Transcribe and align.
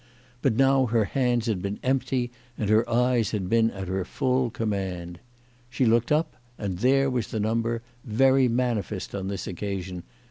But 0.41 0.55
now 0.55 0.87
her 0.87 1.05
hands 1.05 1.45
had 1.45 1.61
been 1.61 1.79
empty, 1.83 2.31
and 2.57 2.71
her 2.71 2.89
eyes 2.89 3.29
had 3.29 3.47
been 3.47 3.69
at 3.69 3.87
her 3.87 4.03
full 4.03 4.49
com 4.49 4.69
mand. 4.69 5.19
She 5.69 5.85
looked 5.85 6.11
up, 6.11 6.35
and 6.57 6.79
there 6.79 7.07
was 7.07 7.27
the 7.27 7.39
number, 7.39 7.83
very 8.03 8.47
manifest 8.47 9.13
on 9.13 9.27
this 9.27 9.45
occasion, 9.45 9.97
333. 9.97 10.03